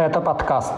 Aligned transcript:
Это 0.00 0.18
подкаст. 0.22 0.72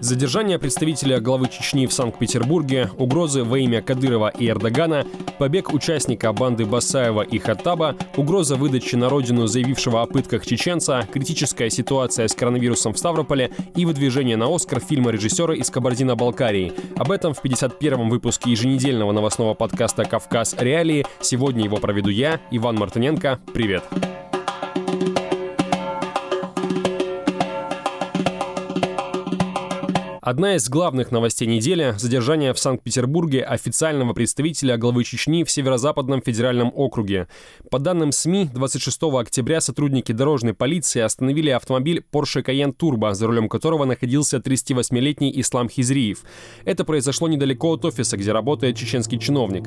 Задержание 0.00 0.58
представителя 0.58 1.20
главы 1.20 1.48
Чечни 1.48 1.86
в 1.86 1.92
Санкт-Петербурге, 1.92 2.90
угрозы 2.98 3.44
во 3.44 3.60
имя 3.60 3.80
Кадырова 3.80 4.26
и 4.30 4.48
Эрдогана, 4.48 5.06
побег 5.38 5.72
участника 5.72 6.32
банды 6.32 6.66
Басаева 6.66 7.22
и 7.22 7.38
Хаттаба, 7.38 7.94
угроза 8.16 8.56
выдачи 8.56 8.96
на 8.96 9.08
родину 9.08 9.46
заявившего 9.46 10.02
о 10.02 10.06
пытках 10.06 10.44
чеченца, 10.44 11.06
критическая 11.12 11.70
ситуация 11.70 12.26
с 12.26 12.34
коронавирусом 12.34 12.92
в 12.92 12.98
Ставрополе 12.98 13.52
и 13.76 13.86
выдвижение 13.86 14.36
на 14.36 14.52
Оскар 14.52 14.80
фильма 14.80 15.12
режиссера 15.12 15.54
из 15.54 15.70
Кабардино-Балкарии. 15.70 16.72
Об 16.96 17.12
этом 17.12 17.34
в 17.34 17.44
51-м 17.44 18.10
выпуске 18.10 18.50
еженедельного 18.50 19.12
новостного 19.12 19.54
подкаста 19.54 20.04
«Кавказ. 20.04 20.56
Реалии». 20.58 21.06
Сегодня 21.20 21.62
его 21.62 21.76
проведу 21.76 22.10
я, 22.10 22.40
Иван 22.50 22.74
Мартыненко. 22.78 23.38
Привет! 23.54 23.84
Привет! 23.88 24.19
Одна 30.30 30.54
из 30.54 30.68
главных 30.68 31.10
новостей 31.10 31.48
недели– 31.48 31.92
задержание 31.98 32.54
в 32.54 32.58
Санкт-Петербурге 32.60 33.42
официального 33.42 34.12
представителя 34.12 34.76
главы 34.76 35.02
Чечни 35.02 35.42
в 35.42 35.50
Северо-Западном 35.50 36.22
федеральном 36.22 36.70
округе. 36.72 37.26
По 37.68 37.80
данным 37.80 38.12
СМИ, 38.12 38.48
26 38.54 39.02
октября 39.18 39.60
сотрудники 39.60 40.12
дорожной 40.12 40.54
полиции 40.54 41.00
остановили 41.00 41.50
автомобиль 41.50 42.04
Porsche 42.12 42.44
Cayenne 42.44 42.72
Turbo, 42.72 43.12
за 43.12 43.26
рулем 43.26 43.48
которого 43.48 43.86
находился 43.86 44.36
38-летний 44.36 45.32
Ислам 45.40 45.68
Хизриев. 45.68 46.22
Это 46.64 46.84
произошло 46.84 47.26
недалеко 47.26 47.72
от 47.72 47.84
офиса, 47.84 48.16
где 48.16 48.30
работает 48.30 48.76
чеченский 48.76 49.18
чиновник. 49.18 49.66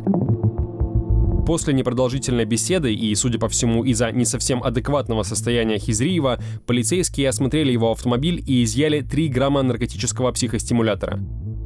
После 1.45 1.73
непродолжительной 1.73 2.45
беседы 2.45 2.93
и, 2.93 3.13
судя 3.15 3.37
по 3.37 3.49
всему, 3.49 3.83
из-за 3.83 4.11
не 4.11 4.23
совсем 4.23 4.63
адекватного 4.63 5.23
состояния 5.23 5.77
Хизриева, 5.77 6.39
полицейские 6.65 7.27
осмотрели 7.27 7.71
его 7.71 7.91
автомобиль 7.91 8.41
и 8.45 8.63
изъяли 8.63 9.01
3 9.01 9.27
грамма 9.27 9.61
наркотического 9.61 10.31
психостимулятора. 10.31 11.19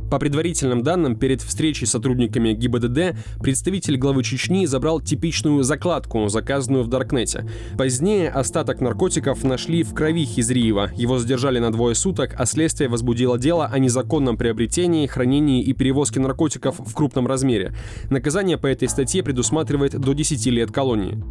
По 0.10 0.20
предварительным 0.20 0.84
данным, 0.84 1.18
перед 1.18 1.42
встречей 1.42 1.86
с 1.86 1.92
сотрудниками 1.92 2.54
ГИБДД 2.54 3.18
представитель 3.42 3.98
главы 3.98 4.24
Чечни 4.24 4.66
забрал 4.66 5.02
типичную 5.02 5.64
закладку, 5.64 6.30
заказанную 6.30 6.84
в 6.84 6.88
Даркнете. 6.88 7.46
Позднее 7.78 8.30
остаток 8.30 8.80
наркотиков 8.80 9.44
нашли 9.44 9.84
в 9.84 9.94
крови 9.94 10.26
Хизриева. 10.26 10.92
Его 10.96 11.20
задержали 11.20 11.60
на 11.60 11.72
двое 11.72 11.94
суток, 11.94 12.36
а 12.38 12.46
следствие 12.46 12.90
возбудило 12.90 13.38
дело 13.38 13.66
о 13.66 13.80
незаконном 13.80 14.38
приобретении, 14.38 15.08
хранении 15.08 15.62
и 15.62 15.74
перевозке 15.74 16.22
наркотиков 16.22 16.80
в 16.80 16.94
крупном 16.94 17.28
размере. 17.28 17.74
Наказание 18.10 18.58
по 18.58 18.68
этой 18.68 18.88
статье 18.88 19.24
предусматривает 19.24 20.00
до 20.00 20.14
10 20.14 20.46
лет 20.48 20.72
колонии. 20.72 21.22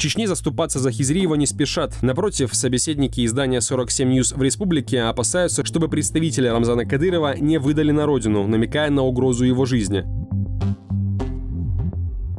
Чечне 0.00 0.26
заступаться 0.26 0.78
за 0.78 0.90
Хизриева 0.90 1.34
не 1.34 1.46
спешат. 1.46 1.94
Напротив, 2.00 2.54
собеседники 2.54 3.22
издания 3.26 3.60
47 3.60 4.10
News 4.10 4.34
в 4.34 4.42
республике 4.42 5.02
опасаются, 5.02 5.62
чтобы 5.62 5.88
представители 5.88 6.48
Рамзана 6.48 6.86
Кадырова 6.86 7.36
не 7.36 7.58
выдали 7.58 7.90
на 7.90 8.06
родину, 8.06 8.46
намекая 8.46 8.88
на 8.88 9.02
угрозу 9.02 9.44
его 9.44 9.66
жизни. 9.66 10.06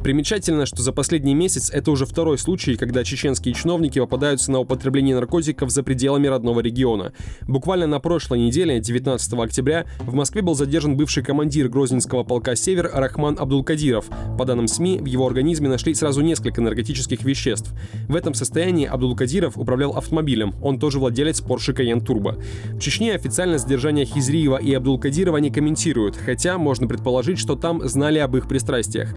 Примечательно, 0.02 0.66
что 0.66 0.82
за 0.82 0.92
последний 0.92 1.34
месяц 1.34 1.70
это 1.70 1.92
уже 1.92 2.06
второй 2.06 2.36
случай, 2.36 2.74
когда 2.74 3.04
чеченские 3.04 3.54
чиновники 3.54 4.00
попадаются 4.00 4.50
на 4.50 4.58
употребление 4.58 5.14
наркотиков 5.14 5.70
за 5.70 5.84
пределами 5.84 6.26
родного 6.26 6.58
региона. 6.58 7.12
Буквально 7.42 7.86
на 7.86 8.00
прошлой 8.00 8.40
неделе, 8.40 8.80
19 8.80 9.34
октября, 9.34 9.86
в 10.00 10.12
Москве 10.12 10.42
был 10.42 10.56
задержан 10.56 10.96
бывший 10.96 11.22
командир 11.22 11.68
Грозненского 11.68 12.24
полка 12.24 12.56
«Север» 12.56 12.90
Рахман 12.92 13.36
Абдулкадиров. 13.38 14.06
По 14.36 14.44
данным 14.44 14.66
СМИ, 14.66 14.98
в 14.98 15.06
его 15.06 15.24
организме 15.24 15.68
нашли 15.68 15.94
сразу 15.94 16.20
несколько 16.20 16.60
наркотических 16.60 17.22
веществ. 17.22 17.72
В 18.08 18.16
этом 18.16 18.34
состоянии 18.34 18.86
Абдулкадиров 18.86 19.56
управлял 19.56 19.92
автомобилем. 19.92 20.52
Он 20.62 20.80
тоже 20.80 20.98
владелец 20.98 21.40
Porsche 21.40 21.76
Cayenne 21.76 22.04
Turbo. 22.04 22.42
В 22.74 22.80
Чечне 22.80 23.14
официально 23.14 23.56
задержание 23.56 24.04
Хизриева 24.04 24.56
и 24.56 24.74
Абдулкадирова 24.74 25.36
не 25.36 25.50
комментируют, 25.50 26.16
хотя 26.16 26.58
можно 26.58 26.88
предположить, 26.88 27.38
что 27.38 27.54
там 27.54 27.86
знали 27.86 28.18
об 28.18 28.36
их 28.36 28.48
пристрастиях. 28.48 29.14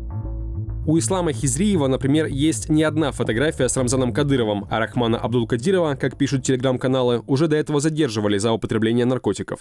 У 0.88 1.00
Ислама 1.00 1.34
Хизриева, 1.34 1.88
например, 1.88 2.28
есть 2.28 2.70
не 2.70 2.84
одна 2.84 3.12
фотография 3.12 3.68
с 3.68 3.76
Рамзаном 3.76 4.14
Кадыровым, 4.14 4.68
а 4.70 4.78
Рахмана 4.78 5.18
Абдулкадирова, 5.18 5.96
как 5.96 6.16
пишут 6.16 6.44
телеграм-каналы, 6.44 7.24
уже 7.26 7.48
до 7.48 7.56
этого 7.56 7.80
задерживали 7.80 8.38
за 8.38 8.52
употребление 8.52 9.06
наркотиков. 9.06 9.60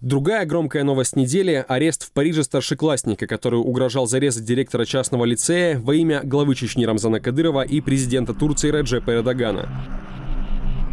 Другая 0.00 0.46
громкая 0.46 0.84
новость 0.84 1.16
недели– 1.16 1.64
арест 1.68 2.04
в 2.04 2.12
Париже 2.12 2.44
старшеклассника, 2.44 3.26
который 3.26 3.58
угрожал 3.58 4.06
зарезать 4.06 4.44
директора 4.44 4.84
частного 4.84 5.24
лицея 5.24 5.80
во 5.80 5.94
имя 5.94 6.20
главы 6.22 6.54
Чечни 6.54 6.84
Рамзана 6.84 7.18
Кадырова 7.18 7.62
и 7.62 7.80
президента 7.80 8.34
Турции 8.34 8.70
Реджепа 8.70 9.12
Эрдогана. 9.12 9.68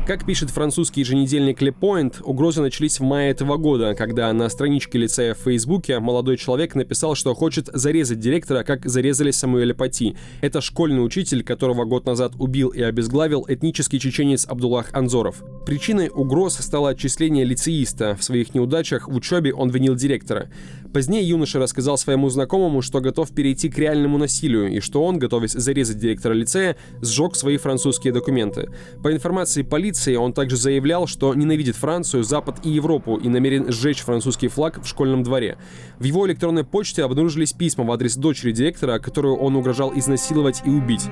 Как 0.09 0.25
пишет 0.25 0.49
французский 0.49 1.01
еженедельник 1.01 1.61
Le 1.61 1.71
Point, 1.71 2.23
угрозы 2.23 2.61
начались 2.61 2.99
в 2.99 3.03
мае 3.03 3.29
этого 3.29 3.57
года, 3.57 3.93
когда 3.93 4.33
на 4.33 4.49
страничке 4.49 4.97
лицея 4.97 5.35
в 5.35 5.37
Фейсбуке 5.41 5.99
молодой 5.99 6.35
человек 6.35 6.73
написал, 6.73 7.13
что 7.13 7.35
хочет 7.35 7.69
зарезать 7.71 8.19
директора, 8.19 8.63
как 8.63 8.89
зарезали 8.89 9.29
Самуэля 9.29 9.75
Пати. 9.75 10.17
Это 10.41 10.61
школьный 10.61 11.05
учитель, 11.05 11.43
которого 11.43 11.85
год 11.85 12.07
назад 12.07 12.33
убил 12.39 12.69
и 12.69 12.81
обезглавил 12.81 13.45
этнический 13.47 13.99
чеченец 13.99 14.47
Абдуллах 14.47 14.91
Анзоров. 14.93 15.43
Причиной 15.67 16.09
угроз 16.09 16.55
стало 16.55 16.89
отчисление 16.89 17.45
лицеиста. 17.45 18.15
В 18.15 18.23
своих 18.23 18.55
неудачах 18.55 19.07
в 19.07 19.15
учебе 19.15 19.53
он 19.53 19.69
винил 19.69 19.93
директора. 19.93 20.49
Позднее 20.91 21.21
юноша 21.21 21.59
рассказал 21.59 21.99
своему 21.99 22.29
знакомому, 22.29 22.81
что 22.81 22.99
готов 22.99 23.29
перейти 23.29 23.69
к 23.69 23.77
реальному 23.77 24.17
насилию 24.17 24.71
и 24.71 24.79
что 24.79 25.03
он, 25.03 25.19
готовясь 25.19 25.51
зарезать 25.51 25.99
директора 25.99 26.33
лицея, 26.33 26.77
сжег 27.03 27.35
свои 27.35 27.57
французские 27.57 28.11
документы. 28.11 28.71
По 29.03 29.13
информации 29.13 29.61
полиции, 29.61 29.98
полиции 29.99 30.15
он 30.15 30.33
также 30.33 30.55
заявлял, 30.55 31.07
что 31.07 31.33
ненавидит 31.33 31.75
Францию, 31.75 32.23
Запад 32.23 32.65
и 32.65 32.69
Европу 32.69 33.17
и 33.17 33.27
намерен 33.27 33.71
сжечь 33.71 34.01
французский 34.01 34.47
флаг 34.47 34.81
в 34.81 34.87
школьном 34.87 35.23
дворе. 35.23 35.57
В 35.99 36.03
его 36.05 36.25
электронной 36.27 36.63
почте 36.63 37.03
обнаружились 37.03 37.53
письма 37.53 37.83
в 37.83 37.91
адрес 37.91 38.15
дочери 38.15 38.51
директора, 38.51 38.99
которую 38.99 39.35
он 39.35 39.55
угрожал 39.55 39.91
изнасиловать 39.95 40.61
и 40.65 40.69
убить. 40.69 41.09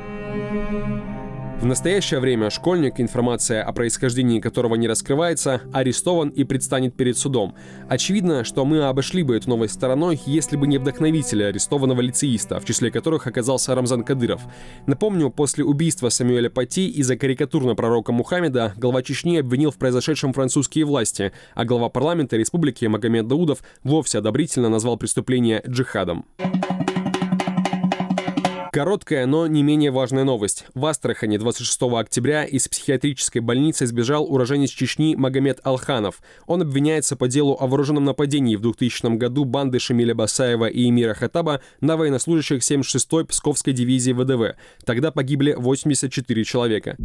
В 1.60 1.66
настоящее 1.66 2.20
время 2.20 2.52
школьник, 2.52 3.00
информация 3.00 3.64
о 3.64 3.74
происхождении 3.74 4.40
которого 4.40 4.76
не 4.76 4.88
раскрывается, 4.88 5.62
арестован 5.74 6.30
и 6.30 6.44
предстанет 6.44 6.96
перед 6.96 7.18
судом. 7.18 7.56
Очевидно, 7.90 8.44
что 8.44 8.64
мы 8.64 8.84
обошли 8.84 9.24
бы 9.24 9.36
эту 9.36 9.50
новость 9.50 9.74
стороной, 9.74 10.22
если 10.28 10.56
бы 10.56 10.68
не 10.68 10.78
вдохновители 10.78 11.42
арестованного 11.42 12.02
лицеиста, 12.02 12.60
в 12.60 12.66
числе 12.66 12.92
которых 12.92 13.26
оказался 13.26 13.74
Рамзан 13.74 14.04
Кадыров. 14.04 14.44
Напомню, 14.86 15.32
после 15.32 15.64
убийства 15.64 16.10
Самуэля 16.10 16.52
Пати 16.52 16.88
из-за 16.90 17.18
карикатур 17.18 17.66
на 17.66 17.74
пророка 17.74 18.12
Мухаммеда 18.12 18.74
глава 18.78 19.02
Чечни 19.02 19.38
обвинил 19.38 19.72
в 19.72 19.78
произошедшем 19.78 20.34
французские 20.34 20.86
власти, 20.86 21.34
а 21.56 21.66
глава 21.66 21.90
парламента 21.90 22.38
республики 22.38 22.86
Магомед 22.86 23.28
Даудов 23.28 23.64
вовсе 23.84 24.20
одобрительно 24.20 24.70
назвал 24.70 24.96
преступление 24.98 25.64
джихадом. 25.68 26.26
Короткая, 28.78 29.26
но 29.26 29.48
не 29.48 29.64
менее 29.64 29.90
важная 29.90 30.24
новость. 30.24 30.68
В 30.76 30.86
Астрахани 30.86 31.38
26 31.38 31.82
октября 31.98 32.44
из 32.44 32.68
психиатрической 32.68 33.42
больницы 33.42 33.88
сбежал 33.88 34.32
уроженец 34.32 34.70
Чечни 34.70 35.16
Магомед 35.16 35.60
Алханов. 35.64 36.22
Он 36.46 36.62
обвиняется 36.62 37.16
по 37.16 37.28
делу 37.28 37.58
о 37.60 37.66
вооруженном 37.66 38.06
нападении 38.06 38.56
в 38.56 38.62
2000 38.62 39.18
году 39.18 39.46
банды 39.46 39.80
Шамиля 39.80 40.14
Басаева 40.14 40.68
и 40.68 40.88
Эмира 40.88 41.16
Хатаба 41.16 41.62
на 41.82 41.98
военнослужащих 41.98 42.60
76-й 42.60 43.26
Псковской 43.26 43.74
дивизии 43.74 44.12
ВДВ. 44.12 44.56
Тогда 44.86 45.10
погибли 45.10 45.56
84 45.58 46.44
человека. 46.44 46.98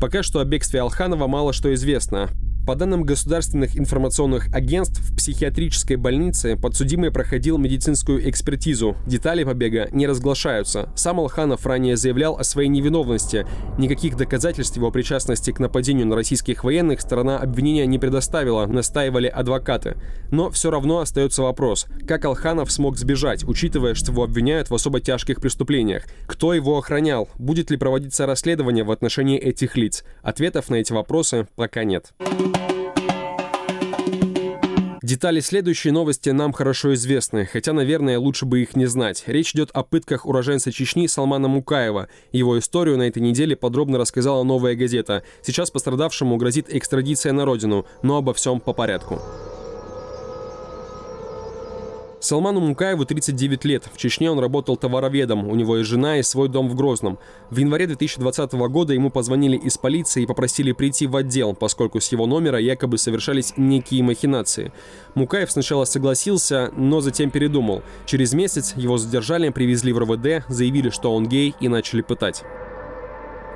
Пока 0.00 0.22
что 0.22 0.38
о 0.38 0.44
бегстве 0.44 0.82
Алханова 0.82 1.26
мало 1.26 1.52
что 1.52 1.74
известно. 1.74 2.30
По 2.66 2.76
данным 2.76 3.02
государственных 3.02 3.76
информационных 3.76 4.48
агентств, 4.54 4.98
в 4.98 5.16
психиатрической 5.16 5.96
больнице 5.96 6.56
подсудимый 6.56 7.10
проходил 7.10 7.58
медицинскую 7.58 8.26
экспертизу. 8.30 8.96
Детали 9.06 9.44
побега 9.44 9.88
не 9.92 10.06
разглашаются. 10.06 10.88
Сам 10.96 11.20
Алханов 11.20 11.66
ранее 11.66 11.98
заявлял 11.98 12.38
о 12.38 12.44
своей 12.44 12.70
невиновности. 12.70 13.46
Никаких 13.76 14.16
доказательств 14.16 14.76
его 14.76 14.90
причастности 14.90 15.50
к 15.50 15.58
нападению 15.58 16.06
на 16.06 16.16
российских 16.16 16.64
военных 16.64 17.02
сторона 17.02 17.38
обвинения 17.38 17.84
не 17.86 17.98
предоставила, 17.98 18.64
настаивали 18.64 19.26
адвокаты. 19.26 19.98
Но 20.30 20.48
все 20.48 20.70
равно 20.70 21.00
остается 21.00 21.42
вопрос, 21.42 21.86
как 22.08 22.24
Алханов 22.24 22.72
смог 22.72 22.96
сбежать, 22.96 23.44
учитывая, 23.44 23.92
что 23.92 24.12
его 24.12 24.24
обвиняют 24.24 24.70
в 24.70 24.74
особо 24.74 25.00
тяжких 25.00 25.42
преступлениях? 25.42 26.04
Кто 26.26 26.54
его 26.54 26.78
охранял? 26.78 27.28
Будет 27.36 27.70
ли 27.70 27.76
проводиться 27.76 28.24
расследование 28.24 28.84
в 28.84 28.90
отношении 28.90 29.38
этих 29.38 29.76
лиц? 29.76 30.02
Ответов 30.22 30.70
на 30.70 30.76
эти 30.76 30.94
вопросы 30.94 31.46
пока 31.56 31.84
нет. 31.84 32.14
Детали 35.04 35.40
следующей 35.40 35.90
новости 35.90 36.30
нам 36.30 36.54
хорошо 36.54 36.94
известны, 36.94 37.44
хотя, 37.44 37.74
наверное, 37.74 38.18
лучше 38.18 38.46
бы 38.46 38.62
их 38.62 38.74
не 38.74 38.86
знать. 38.86 39.24
Речь 39.26 39.52
идет 39.52 39.68
о 39.74 39.82
пытках 39.82 40.24
уроженца 40.24 40.72
Чечни 40.72 41.08
Салмана 41.08 41.46
Мукаева. 41.46 42.08
Его 42.32 42.58
историю 42.58 42.96
на 42.96 43.02
этой 43.02 43.20
неделе 43.20 43.54
подробно 43.54 43.98
рассказала 43.98 44.42
«Новая 44.44 44.74
газета». 44.74 45.22
Сейчас 45.42 45.70
пострадавшему 45.70 46.38
грозит 46.38 46.74
экстрадиция 46.74 47.34
на 47.34 47.44
родину, 47.44 47.84
но 48.02 48.16
обо 48.16 48.32
всем 48.32 48.60
по 48.60 48.72
порядку. 48.72 49.20
Салману 52.24 52.58
Мукаеву 52.60 53.04
39 53.04 53.66
лет. 53.66 53.84
В 53.92 53.98
Чечне 53.98 54.30
он 54.30 54.38
работал 54.38 54.78
товароведом. 54.78 55.46
У 55.46 55.54
него 55.54 55.76
есть 55.76 55.90
жена 55.90 56.18
и 56.18 56.22
свой 56.22 56.48
дом 56.48 56.70
в 56.70 56.74
Грозном. 56.74 57.18
В 57.50 57.58
январе 57.58 57.86
2020 57.86 58.54
года 58.70 58.94
ему 58.94 59.10
позвонили 59.10 59.58
из 59.58 59.76
полиции 59.76 60.22
и 60.22 60.26
попросили 60.26 60.72
прийти 60.72 61.06
в 61.06 61.16
отдел, 61.16 61.54
поскольку 61.54 62.00
с 62.00 62.10
его 62.10 62.24
номера 62.24 62.58
якобы 62.58 62.96
совершались 62.96 63.52
некие 63.58 64.02
махинации. 64.02 64.72
Мукаев 65.14 65.50
сначала 65.50 65.84
согласился, 65.84 66.72
но 66.74 67.02
затем 67.02 67.30
передумал. 67.30 67.82
Через 68.06 68.32
месяц 68.32 68.72
его 68.74 68.96
задержали, 68.96 69.50
привезли 69.50 69.92
в 69.92 69.98
РВД, 69.98 70.46
заявили, 70.48 70.88
что 70.88 71.14
он 71.14 71.28
гей 71.28 71.54
и 71.60 71.68
начали 71.68 72.00
пытать. 72.00 72.42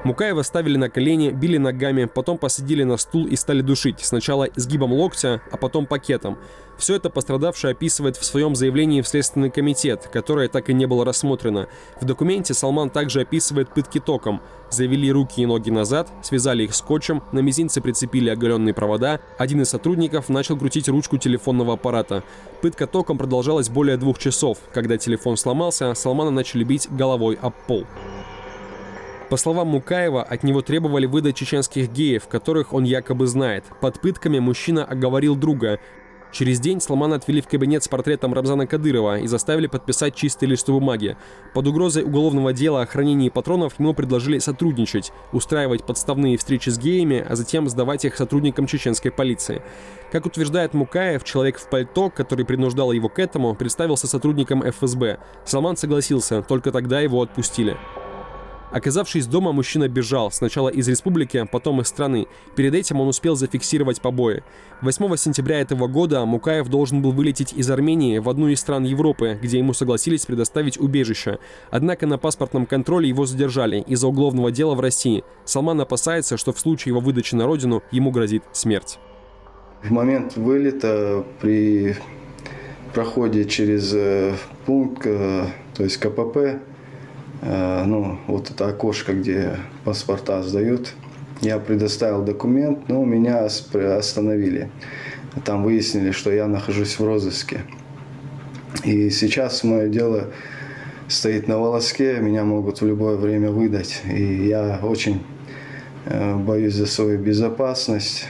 Мукаева 0.04 0.42
ставили 0.42 0.76
на 0.76 0.88
колени, 0.88 1.30
били 1.30 1.58
ногами, 1.58 2.04
потом 2.04 2.38
посадили 2.38 2.84
на 2.84 2.96
стул 2.96 3.26
и 3.26 3.34
стали 3.36 3.62
душить. 3.62 4.00
Сначала 4.00 4.48
сгибом 4.54 4.92
локтя, 4.92 5.42
а 5.50 5.56
потом 5.56 5.86
пакетом. 5.86 6.38
Все 6.78 6.94
это 6.94 7.10
пострадавший 7.10 7.72
описывает 7.72 8.16
в 8.16 8.24
своем 8.24 8.54
заявлении 8.54 9.02
в 9.02 9.08
Следственный 9.08 9.50
комитет, 9.50 10.08
которое 10.12 10.46
так 10.46 10.70
и 10.70 10.74
не 10.74 10.86
было 10.86 11.04
рассмотрено. 11.04 11.66
В 12.00 12.04
документе 12.04 12.54
Салман 12.54 12.90
также 12.90 13.22
описывает 13.22 13.74
пытки 13.74 13.98
током. 13.98 14.40
Завели 14.70 15.10
руки 15.10 15.42
и 15.42 15.46
ноги 15.46 15.70
назад, 15.70 16.08
связали 16.22 16.62
их 16.62 16.74
скотчем, 16.76 17.24
на 17.32 17.40
мизинце 17.40 17.80
прицепили 17.80 18.30
оголенные 18.30 18.74
провода. 18.74 19.18
Один 19.38 19.62
из 19.62 19.70
сотрудников 19.70 20.28
начал 20.28 20.56
крутить 20.56 20.88
ручку 20.88 21.18
телефонного 21.18 21.74
аппарата. 21.74 22.22
Пытка 22.62 22.86
током 22.86 23.18
продолжалась 23.18 23.68
более 23.68 23.96
двух 23.96 24.18
часов. 24.20 24.58
Когда 24.72 24.96
телефон 24.96 25.36
сломался, 25.36 25.94
Салмана 25.94 26.30
начали 26.30 26.62
бить 26.62 26.86
головой 26.88 27.36
об 27.42 27.54
пол. 27.66 27.84
По 29.30 29.36
словам 29.36 29.68
Мукаева, 29.68 30.22
от 30.22 30.42
него 30.42 30.62
требовали 30.62 31.04
выдать 31.04 31.36
чеченских 31.36 31.92
геев, 31.92 32.28
которых 32.28 32.72
он 32.72 32.84
якобы 32.84 33.26
знает. 33.26 33.64
Под 33.82 34.00
пытками 34.00 34.38
мужчина 34.38 34.86
оговорил 34.86 35.36
друга. 35.36 35.80
Через 36.32 36.60
день 36.60 36.80
Сломана 36.80 37.16
отвели 37.16 37.42
в 37.42 37.48
кабинет 37.48 37.82
с 37.82 37.88
портретом 37.88 38.32
Рамзана 38.32 38.66
Кадырова 38.66 39.18
и 39.18 39.26
заставили 39.26 39.66
подписать 39.66 40.14
чистый 40.14 40.46
лист 40.46 40.68
бумаги. 40.68 41.16
Под 41.52 41.66
угрозой 41.66 42.04
уголовного 42.04 42.54
дела 42.54 42.82
о 42.82 42.86
хранении 42.86 43.28
патронов 43.28 43.78
ему 43.78 43.92
предложили 43.92 44.38
сотрудничать, 44.38 45.12
устраивать 45.32 45.84
подставные 45.84 46.38
встречи 46.38 46.70
с 46.70 46.78
геями, 46.78 47.24
а 47.26 47.36
затем 47.36 47.68
сдавать 47.68 48.06
их 48.06 48.16
сотрудникам 48.16 48.66
чеченской 48.66 49.10
полиции. 49.10 49.62
Как 50.10 50.24
утверждает 50.24 50.72
Мукаев, 50.72 51.24
человек 51.24 51.58
в 51.58 51.68
пальто, 51.68 52.08
который 52.08 52.46
принуждал 52.46 52.92
его 52.92 53.10
к 53.10 53.18
этому, 53.18 53.54
представился 53.54 54.06
сотрудником 54.06 54.62
ФСБ. 54.62 55.18
Салман 55.44 55.76
согласился, 55.76 56.42
только 56.42 56.72
тогда 56.72 57.00
его 57.00 57.20
отпустили. 57.20 57.76
Оказавшись 58.70 59.26
дома, 59.26 59.52
мужчина 59.52 59.88
бежал, 59.88 60.30
сначала 60.30 60.68
из 60.68 60.86
республики, 60.88 61.38
а 61.38 61.46
потом 61.46 61.80
из 61.80 61.88
страны. 61.88 62.26
Перед 62.54 62.74
этим 62.74 63.00
он 63.00 63.08
успел 63.08 63.34
зафиксировать 63.34 64.00
побои. 64.00 64.42
8 64.82 65.16
сентября 65.16 65.60
этого 65.60 65.86
года 65.86 66.24
Мукаев 66.24 66.68
должен 66.68 67.00
был 67.00 67.12
вылететь 67.12 67.52
из 67.54 67.70
Армении 67.70 68.18
в 68.18 68.28
одну 68.28 68.48
из 68.48 68.60
стран 68.60 68.84
Европы, 68.84 69.38
где 69.40 69.58
ему 69.58 69.72
согласились 69.72 70.26
предоставить 70.26 70.78
убежище. 70.78 71.38
Однако 71.70 72.06
на 72.06 72.18
паспортном 72.18 72.66
контроле 72.66 73.08
его 73.08 73.24
задержали 73.24 73.80
из-за 73.86 74.06
уголовного 74.06 74.52
дела 74.52 74.74
в 74.74 74.80
России. 74.80 75.24
Салман 75.44 75.80
опасается, 75.80 76.36
что 76.36 76.52
в 76.52 76.60
случае 76.60 76.90
его 76.90 77.00
выдачи 77.00 77.34
на 77.34 77.46
родину 77.46 77.82
ему 77.90 78.10
грозит 78.10 78.42
смерть. 78.52 78.98
В 79.82 79.90
момент 79.90 80.36
вылета 80.36 81.24
при 81.40 81.96
проходе 82.92 83.44
через 83.44 83.92
э, 83.94 84.34
пункт, 84.66 85.02
э, 85.06 85.46
то 85.74 85.84
есть 85.84 85.98
КПП, 85.98 86.60
ну, 87.42 88.18
вот 88.26 88.50
это 88.50 88.68
окошко, 88.68 89.12
где 89.12 89.56
паспорта 89.84 90.42
сдают. 90.42 90.94
Я 91.40 91.58
предоставил 91.58 92.24
документ, 92.24 92.88
но 92.88 93.04
меня 93.04 93.44
остановили. 93.44 94.70
Там 95.44 95.62
выяснили, 95.62 96.10
что 96.10 96.32
я 96.32 96.48
нахожусь 96.48 96.98
в 96.98 97.04
розыске. 97.04 97.60
И 98.84 99.10
сейчас 99.10 99.62
мое 99.64 99.88
дело 99.88 100.28
стоит 101.08 101.48
на 101.48 101.58
волоске, 101.58 102.18
меня 102.18 102.44
могут 102.44 102.80
в 102.80 102.86
любое 102.86 103.16
время 103.16 103.50
выдать. 103.50 104.02
И 104.12 104.46
я 104.48 104.78
очень 104.82 105.22
э, 106.04 106.36
боюсь 106.36 106.74
за 106.74 106.86
свою 106.86 107.18
безопасность, 107.18 108.28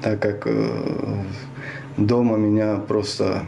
так 0.00 0.20
как 0.20 0.46
э, 0.46 1.24
дома 1.96 2.36
меня 2.36 2.76
просто 2.76 3.44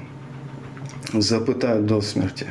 запытают 1.13 1.87
до 1.87 2.01
смерти. 2.01 2.47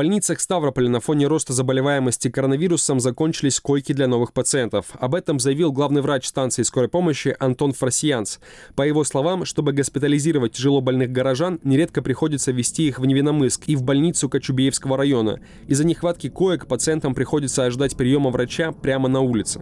Больницах 0.00 0.40
Ставрополя 0.40 0.88
на 0.88 0.98
фоне 0.98 1.26
роста 1.26 1.52
заболеваемости 1.52 2.30
коронавирусом 2.30 3.00
закончились 3.00 3.60
койки 3.60 3.92
для 3.92 4.08
новых 4.08 4.32
пациентов. 4.32 4.86
Об 4.98 5.14
этом 5.14 5.38
заявил 5.38 5.72
главный 5.72 6.00
врач 6.00 6.24
станции 6.24 6.62
скорой 6.62 6.88
помощи 6.88 7.36
Антон 7.38 7.74
Фросианц. 7.74 8.38
По 8.74 8.80
его 8.80 9.04
словам, 9.04 9.44
чтобы 9.44 9.74
госпитализировать 9.74 10.52
тяжело 10.52 10.80
больных 10.80 11.12
горожан, 11.12 11.60
нередко 11.64 12.00
приходится 12.00 12.50
вести 12.50 12.88
их 12.88 12.98
в 12.98 13.04
Невиномыск 13.04 13.64
и 13.66 13.76
в 13.76 13.82
больницу 13.82 14.30
Кочубеевского 14.30 14.96
района. 14.96 15.40
Из-за 15.66 15.84
нехватки 15.84 16.30
коек 16.30 16.66
пациентам 16.66 17.14
приходится 17.14 17.66
ожидать 17.66 17.94
приема 17.94 18.30
врача 18.30 18.72
прямо 18.72 19.06
на 19.06 19.20
улице. 19.20 19.60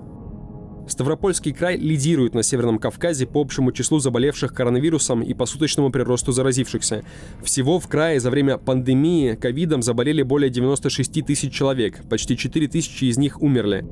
Ставропольский 0.89 1.53
край 1.53 1.77
лидирует 1.77 2.35
на 2.35 2.43
Северном 2.43 2.79
Кавказе 2.79 3.27
по 3.27 3.41
общему 3.41 3.73
числу 3.73 3.99
заболевших 3.99 4.55
коронавирусом 4.55 5.23
и 5.23 5.35
по 5.35 5.47
суточному 5.47 5.91
приросту 5.91 6.33
заразившихся. 6.33 7.05
Всего 7.43 7.79
в 7.79 7.89
крае 7.89 8.21
за 8.21 8.31
время 8.31 8.59
пандемии 8.59 9.35
ковидом 9.35 9.83
заболели 9.83 10.23
более 10.23 10.51
96 10.51 11.25
тысяч 11.25 11.53
человек, 11.53 12.03
почти 12.09 12.37
4 12.37 12.69
тысячи 12.69 13.05
из 13.05 13.19
них 13.19 13.43
умерли. 13.43 13.85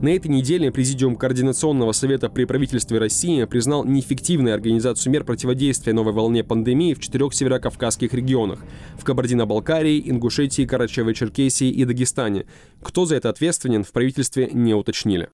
На 0.00 0.10
этой 0.10 0.28
неделе 0.28 0.70
Президиум 0.70 1.16
Координационного 1.16 1.90
совета 1.90 2.28
при 2.28 2.44
правительстве 2.44 2.98
России 2.98 3.42
признал 3.44 3.84
неэффективной 3.84 4.54
организацию 4.54 5.12
мер 5.12 5.24
противодействия 5.24 5.92
новой 5.92 6.12
волне 6.12 6.44
пандемии 6.44 6.94
в 6.94 7.00
четырех 7.00 7.34
северокавказских 7.34 8.14
регионах– 8.14 8.60
в 8.96 9.02
Кабардино-Балкарии, 9.02 10.08
Ингушетии, 10.08 10.64
Карачаево-Черкесии 10.66 11.70
и 11.70 11.84
Дагестане. 11.84 12.46
Кто 12.80 13.06
за 13.06 13.16
это 13.16 13.28
ответственен, 13.28 13.82
в 13.82 13.90
правительстве 13.90 14.48
не 14.52 14.72
уточнили. 14.72 15.30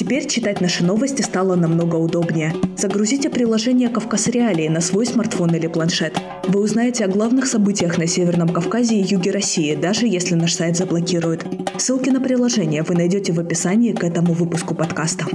Теперь 0.00 0.26
читать 0.26 0.62
наши 0.62 0.82
новости 0.82 1.20
стало 1.20 1.56
намного 1.56 1.96
удобнее. 1.96 2.54
Загрузите 2.74 3.28
приложение 3.28 3.90
«Кавказ 3.90 4.28
Реалии» 4.28 4.66
на 4.66 4.80
свой 4.80 5.04
смартфон 5.04 5.54
или 5.54 5.66
планшет. 5.66 6.18
Вы 6.48 6.62
узнаете 6.62 7.04
о 7.04 7.08
главных 7.08 7.46
событиях 7.46 7.98
на 7.98 8.06
Северном 8.06 8.48
Кавказе 8.48 8.98
и 8.98 9.04
юге 9.04 9.30
России, 9.30 9.74
даже 9.74 10.06
если 10.06 10.36
наш 10.36 10.54
сайт 10.54 10.78
заблокируют. 10.78 11.44
Ссылки 11.76 12.08
на 12.08 12.22
приложение 12.22 12.82
вы 12.82 12.94
найдете 12.94 13.34
в 13.34 13.40
описании 13.40 13.92
к 13.92 14.02
этому 14.02 14.32
выпуску 14.32 14.74
подкаста. 14.74 15.26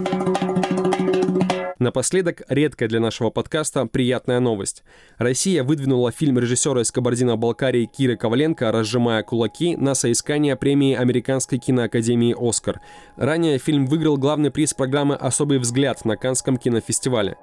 Напоследок, 1.86 2.42
редкая 2.50 2.90
для 2.90 3.00
нашего 3.00 3.30
подкаста 3.30 3.86
приятная 3.86 4.40
новость. 4.40 4.84
Россия 5.20 5.64
выдвинула 5.64 6.12
фильм 6.12 6.40
режиссера 6.40 6.82
из 6.82 6.92
Кабардино-Балкарии 6.92 7.86
Киры 7.86 8.18
Коваленко 8.18 8.72
«Разжимая 8.72 9.22
кулаки» 9.22 9.76
на 9.76 9.94
соискание 9.94 10.56
премии 10.56 10.96
Американской 10.96 11.60
киноакадемии 11.60 12.36
«Оскар». 12.36 12.82
Ранее 13.18 13.60
фильм 13.60 13.86
выиграл 13.86 14.18
главный 14.18 14.50
приз 14.50 14.74
программы 14.74 15.14
«Особый 15.14 15.60
взгляд» 15.60 16.04
на 16.06 16.18
Канском 16.18 16.58
кинофестивале. 16.58 17.38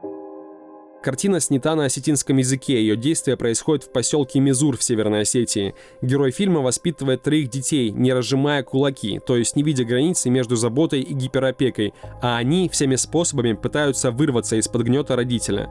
Картина 1.02 1.40
снята 1.40 1.74
на 1.74 1.86
осетинском 1.86 2.36
языке. 2.36 2.74
Ее 2.74 2.96
действие 2.96 3.36
происходит 3.36 3.84
в 3.84 3.90
поселке 3.90 4.38
Мизур 4.38 4.76
в 4.76 4.84
Северной 4.84 5.22
Осетии. 5.22 5.74
Герой 6.00 6.30
фильма 6.30 6.60
воспитывает 6.60 7.22
троих 7.22 7.50
детей, 7.50 7.90
не 7.90 8.12
разжимая 8.12 8.62
кулаки, 8.62 9.18
то 9.18 9.36
есть 9.36 9.56
не 9.56 9.64
видя 9.64 9.84
границы 9.84 10.30
между 10.30 10.54
заботой 10.54 11.00
и 11.00 11.12
гиперопекой, 11.12 11.92
а 12.22 12.36
они 12.36 12.68
всеми 12.68 12.94
способами 12.94 13.54
пытаются 13.54 14.12
вырваться 14.12 14.54
из-под 14.56 14.82
гнета 14.82 15.16
родителя. 15.16 15.68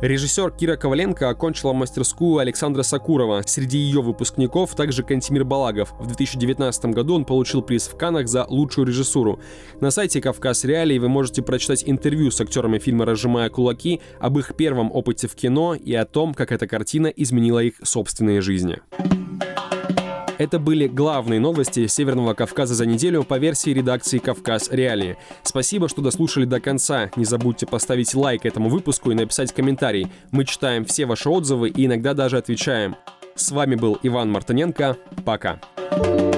Режиссер 0.00 0.52
Кира 0.52 0.76
Коваленко 0.76 1.28
окончила 1.28 1.72
мастерскую 1.72 2.38
Александра 2.38 2.84
Сакурова. 2.84 3.42
Среди 3.44 3.78
ее 3.78 4.00
выпускников 4.00 4.76
также 4.76 5.02
Кантимир 5.02 5.44
Балагов. 5.44 5.92
В 5.98 6.06
2019 6.06 6.84
году 6.86 7.16
он 7.16 7.24
получил 7.24 7.62
приз 7.62 7.88
в 7.88 7.96
Канах 7.96 8.28
за 8.28 8.46
лучшую 8.48 8.86
режиссуру. 8.86 9.40
На 9.80 9.90
сайте 9.90 10.20
«Кавказ 10.20 10.64
Реалии» 10.64 10.98
вы 10.98 11.08
можете 11.08 11.42
прочитать 11.42 11.82
интервью 11.84 12.30
с 12.30 12.40
актерами 12.40 12.78
фильма 12.78 13.06
«Разжимая 13.06 13.50
кулаки», 13.50 14.00
об 14.20 14.38
их 14.38 14.54
первом 14.54 14.92
опыте 14.92 15.26
в 15.26 15.34
кино 15.34 15.74
и 15.74 15.92
о 15.94 16.04
том, 16.04 16.32
как 16.32 16.52
эта 16.52 16.68
картина 16.68 17.08
изменила 17.08 17.58
их 17.58 17.74
собственные 17.82 18.40
жизни. 18.40 18.78
Это 20.38 20.60
были 20.60 20.86
главные 20.86 21.40
новости 21.40 21.88
Северного 21.88 22.32
Кавказа 22.32 22.74
за 22.74 22.86
неделю 22.86 23.24
по 23.24 23.38
версии 23.38 23.70
редакции 23.70 24.18
«Кавказ 24.18 24.70
Реалии». 24.70 25.18
Спасибо, 25.42 25.88
что 25.88 26.00
дослушали 26.00 26.44
до 26.44 26.60
конца. 26.60 27.10
Не 27.16 27.24
забудьте 27.24 27.66
поставить 27.66 28.14
лайк 28.14 28.46
этому 28.46 28.68
выпуску 28.68 29.10
и 29.10 29.14
написать 29.14 29.52
комментарий. 29.52 30.06
Мы 30.30 30.44
читаем 30.44 30.84
все 30.84 31.06
ваши 31.06 31.28
отзывы 31.28 31.68
и 31.68 31.86
иногда 31.86 32.14
даже 32.14 32.38
отвечаем. 32.38 32.94
С 33.34 33.50
вами 33.50 33.74
был 33.74 33.98
Иван 34.02 34.30
Мартыненко. 34.30 34.96
Пока. 35.24 35.60
thank 35.90 36.34
you 36.34 36.37